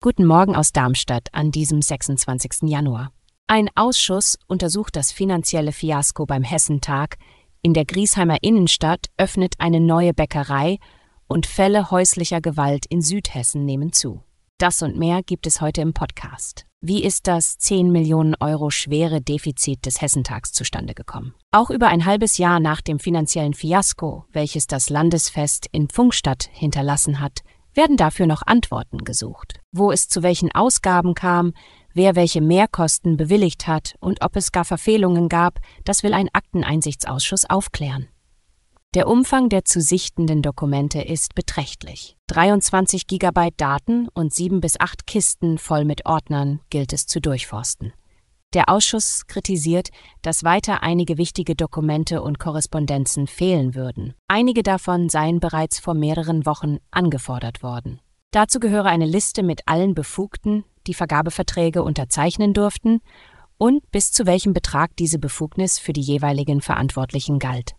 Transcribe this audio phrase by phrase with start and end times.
[0.00, 2.62] Guten Morgen aus Darmstadt an diesem 26.
[2.62, 3.12] Januar.
[3.46, 7.16] Ein Ausschuss untersucht das finanzielle Fiasko beim Hessentag.
[7.62, 10.78] In der Griesheimer Innenstadt öffnet eine neue Bäckerei
[11.28, 14.24] und Fälle häuslicher Gewalt in Südhessen nehmen zu.
[14.58, 16.66] Das und mehr gibt es heute im Podcast.
[16.80, 21.34] Wie ist das 10 Millionen Euro schwere Defizit des Hessentags zustande gekommen?
[21.52, 27.20] Auch über ein halbes Jahr nach dem finanziellen Fiasko, welches das Landesfest in Pfungstadt hinterlassen
[27.20, 27.42] hat,
[27.74, 29.60] werden dafür noch Antworten gesucht.
[29.72, 31.52] Wo es zu welchen Ausgaben kam,
[31.94, 37.48] wer welche Mehrkosten bewilligt hat und ob es gar Verfehlungen gab, das will ein Akteneinsichtsausschuss
[37.48, 38.08] aufklären.
[38.94, 42.16] Der Umfang der zu sichtenden Dokumente ist beträchtlich.
[42.26, 47.92] 23 Gigabyte Daten und sieben bis acht Kisten voll mit Ordnern gilt es zu durchforsten.
[48.52, 49.90] Der Ausschuss kritisiert,
[50.22, 54.14] dass weiter einige wichtige Dokumente und Korrespondenzen fehlen würden.
[54.26, 58.00] Einige davon seien bereits vor mehreren Wochen angefordert worden.
[58.32, 63.00] Dazu gehöre eine Liste mit allen Befugten, die Vergabeverträge unterzeichnen durften
[63.56, 67.74] und bis zu welchem Betrag diese Befugnis für die jeweiligen Verantwortlichen galt.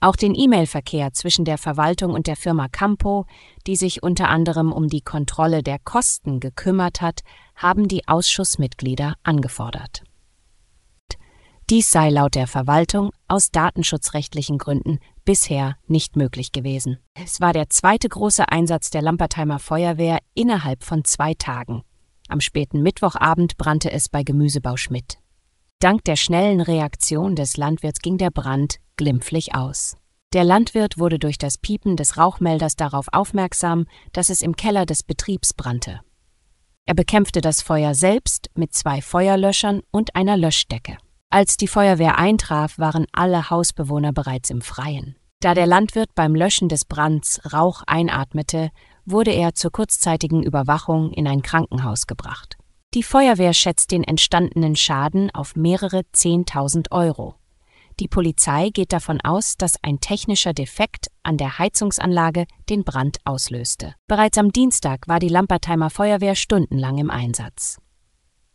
[0.00, 3.24] Auch den E-Mail-Verkehr zwischen der Verwaltung und der Firma Campo,
[3.66, 7.22] die sich unter anderem um die Kontrolle der Kosten gekümmert hat,
[7.54, 10.02] haben die Ausschussmitglieder angefordert.
[11.68, 16.98] Dies sei laut der Verwaltung aus datenschutzrechtlichen Gründen bisher nicht möglich gewesen.
[17.14, 21.82] Es war der zweite große Einsatz der Lampertheimer Feuerwehr innerhalb von zwei Tagen.
[22.28, 25.18] Am späten Mittwochabend brannte es bei Gemüsebau Schmidt.
[25.80, 29.96] Dank der schnellen Reaktion des Landwirts ging der Brand glimpflich aus.
[30.32, 35.02] Der Landwirt wurde durch das Piepen des Rauchmelders darauf aufmerksam, dass es im Keller des
[35.02, 36.00] Betriebs brannte.
[36.84, 40.98] Er bekämpfte das Feuer selbst mit zwei Feuerlöschern und einer Löschdecke.
[41.30, 45.16] Als die Feuerwehr eintraf, waren alle Hausbewohner bereits im Freien.
[45.40, 48.70] Da der Landwirt beim Löschen des Brands Rauch einatmete,
[49.04, 52.56] wurde er zur kurzzeitigen Überwachung in ein Krankenhaus gebracht.
[52.94, 57.34] Die Feuerwehr schätzt den entstandenen Schaden auf mehrere Zehntausend Euro.
[57.98, 63.94] Die Polizei geht davon aus, dass ein technischer Defekt an der Heizungsanlage den Brand auslöste.
[64.06, 67.78] Bereits am Dienstag war die Lampertheimer Feuerwehr stundenlang im Einsatz.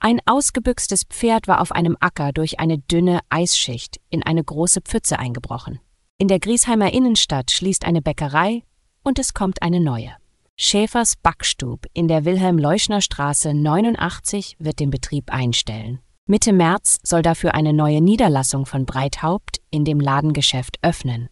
[0.00, 5.18] Ein ausgebüxtes Pferd war auf einem Acker durch eine dünne Eisschicht in eine große Pfütze
[5.18, 5.80] eingebrochen.
[6.18, 8.64] In der Griesheimer Innenstadt schließt eine Bäckerei
[9.02, 10.14] und es kommt eine neue.
[10.56, 16.00] Schäfers Backstub in der Wilhelm-Leuschner-Straße 89 wird den Betrieb einstellen.
[16.26, 21.28] Mitte März soll dafür eine neue Niederlassung von Breithaupt in dem Ladengeschäft öffnen.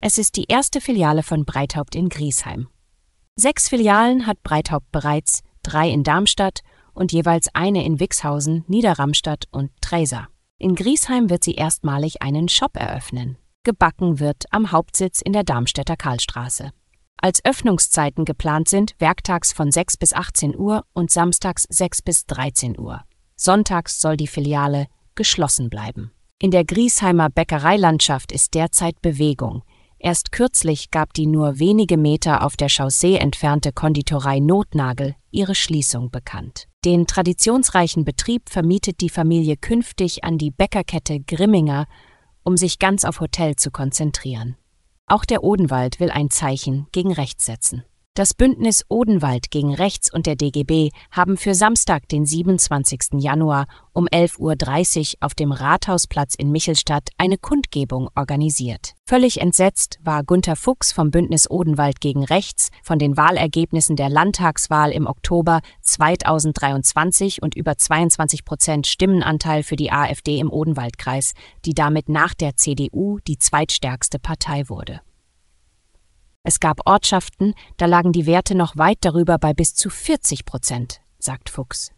[0.00, 2.68] Es ist die erste Filiale von Breithaupt in Griesheim.
[3.36, 6.62] Sechs Filialen hat Breithaupt bereits, drei in Darmstadt
[6.94, 10.28] und jeweils eine in Wixhausen, Niederramstadt und Träser.
[10.58, 13.38] In Griesheim wird sie erstmalig einen Shop eröffnen.
[13.62, 16.72] Gebacken wird am Hauptsitz in der Darmstädter Karlstraße.
[17.18, 22.78] Als Öffnungszeiten geplant sind werktags von 6 bis 18 Uhr und samstags 6 bis 13
[22.78, 23.04] Uhr.
[23.36, 26.12] Sonntags soll die Filiale geschlossen bleiben.
[26.40, 29.62] In der Griesheimer Bäckereilandschaft ist derzeit Bewegung.
[29.98, 36.10] Erst kürzlich gab die nur wenige Meter auf der Chaussee entfernte Konditorei Notnagel ihre Schließung
[36.10, 36.68] bekannt.
[36.84, 41.86] Den traditionsreichen Betrieb vermietet die Familie künftig an die Bäckerkette Grimminger,
[42.42, 44.56] um sich ganz auf Hotel zu konzentrieren.
[45.06, 47.84] Auch der Odenwald will ein Zeichen gegen rechts setzen.
[48.16, 53.14] Das Bündnis Odenwald gegen Rechts und der DGB haben für Samstag, den 27.
[53.14, 58.92] Januar um 11.30 Uhr auf dem Rathausplatz in Michelstadt eine Kundgebung organisiert.
[59.04, 64.92] Völlig entsetzt war Gunther Fuchs vom Bündnis Odenwald gegen Rechts von den Wahlergebnissen der Landtagswahl
[64.92, 71.32] im Oktober 2023 und über 22 Prozent Stimmenanteil für die AfD im Odenwaldkreis,
[71.64, 75.00] die damit nach der CDU die zweitstärkste Partei wurde.
[76.46, 81.00] Es gab Ortschaften, da lagen die Werte noch weit darüber bei bis zu 40 Prozent,
[81.18, 81.90] sagt Fuchs.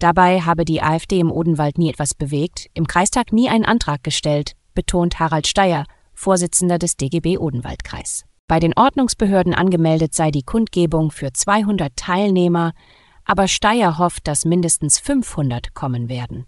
[0.00, 4.52] Dabei habe die AfD im Odenwald nie etwas bewegt, im Kreistag nie einen Antrag gestellt,
[4.74, 8.24] betont Harald Steyer, Vorsitzender des DGB Odenwaldkreis.
[8.48, 12.72] Bei den Ordnungsbehörden angemeldet sei die Kundgebung für 200 Teilnehmer,
[13.24, 16.46] aber Steyer hofft, dass mindestens 500 kommen werden.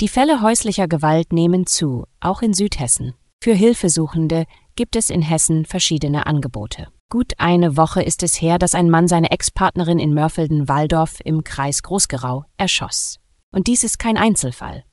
[0.00, 3.14] Die Fälle häuslicher Gewalt nehmen zu, auch in Südhessen.
[3.42, 4.46] Für Hilfesuchende
[4.76, 6.88] gibt es in Hessen verschiedene Angebote.
[7.10, 11.82] Gut eine Woche ist es her, dass ein Mann seine Ex-Partnerin in Mörfelden-Walldorf im Kreis
[11.82, 13.18] Großgerau erschoss.
[13.52, 14.84] Und dies ist kein Einzelfall.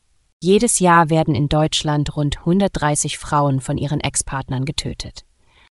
[0.41, 5.25] Jedes Jahr werden in Deutschland rund 130 Frauen von ihren Ex-Partnern getötet.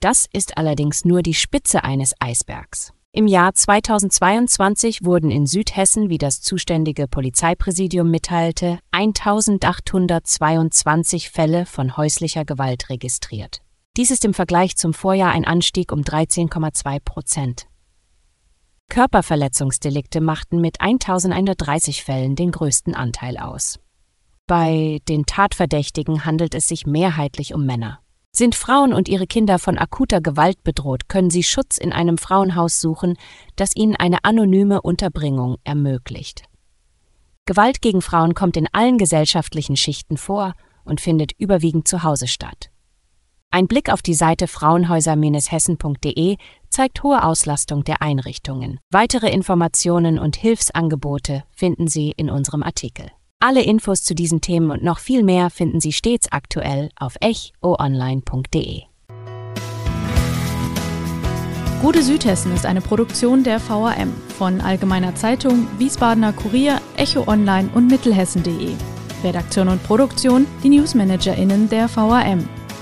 [0.00, 2.92] Das ist allerdings nur die Spitze eines Eisbergs.
[3.12, 12.44] Im Jahr 2022 wurden in Südhessen, wie das zuständige Polizeipräsidium mitteilte, 1822 Fälle von häuslicher
[12.44, 13.62] Gewalt registriert.
[13.98, 17.66] Dies ist im Vergleich zum Vorjahr ein Anstieg um 13,2 Prozent.
[18.88, 23.80] Körperverletzungsdelikte machten mit 1130 Fällen den größten Anteil aus.
[24.46, 28.00] Bei den Tatverdächtigen handelt es sich mehrheitlich um Männer.
[28.32, 32.80] Sind Frauen und ihre Kinder von akuter Gewalt bedroht, können sie Schutz in einem Frauenhaus
[32.80, 33.18] suchen,
[33.56, 36.44] das ihnen eine anonyme Unterbringung ermöglicht.
[37.44, 40.54] Gewalt gegen Frauen kommt in allen gesellschaftlichen Schichten vor
[40.84, 42.70] und findet überwiegend zu Hause statt.
[43.54, 46.36] Ein Blick auf die Seite frauenhäuser-hessen.de
[46.70, 48.80] zeigt hohe Auslastung der Einrichtungen.
[48.90, 53.10] Weitere Informationen und Hilfsangebote finden Sie in unserem Artikel.
[53.40, 58.84] Alle Infos zu diesen Themen und noch viel mehr finden Sie stets aktuell auf echoonline.de.
[61.82, 67.88] Gute Südhessen ist eine Produktion der VAM von Allgemeiner Zeitung, Wiesbadener Kurier, Echo Online und
[67.88, 68.70] Mittelhessen.de.
[69.22, 72.48] Redaktion und Produktion die NewsmanagerInnen der VAM.